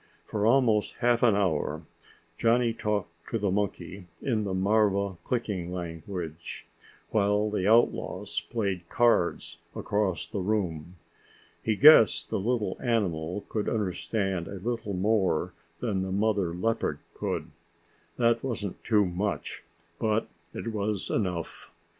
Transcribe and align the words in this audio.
For 0.25 0.47
almost 0.47 0.95
half 0.95 1.21
an 1.21 1.35
hour 1.35 1.83
Johnny 2.35 2.73
talked 2.73 3.11
to 3.29 3.37
the 3.37 3.51
monkey 3.51 4.07
in 4.19 4.45
the 4.45 4.53
marva 4.55 5.17
clicking 5.23 5.71
language 5.71 6.65
while 7.11 7.51
the 7.51 7.67
outlaws 7.71 8.41
played 8.49 8.89
cards 8.89 9.59
across 9.75 10.27
the 10.27 10.39
room. 10.39 10.95
He 11.61 11.75
guessed 11.75 12.31
the 12.31 12.39
little 12.39 12.77
animal 12.81 13.45
could 13.47 13.69
understand 13.69 14.47
a 14.47 14.55
little 14.55 14.93
more 14.93 15.53
than 15.81 16.01
the 16.01 16.11
mother 16.11 16.51
leopard 16.51 16.97
could. 17.13 17.51
That 18.17 18.43
wasn't 18.43 18.83
too 18.83 19.05
much, 19.05 19.63
but 19.99 20.27
it 20.51 20.69
was 20.69 21.11
enough. 21.11 21.69